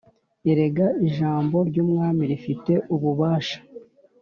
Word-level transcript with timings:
Erega 0.51 0.87
ijambo 1.07 1.57
ry 1.69 1.77
umwami 1.83 2.21
rifite 2.31 2.73
ububasha 2.95 3.57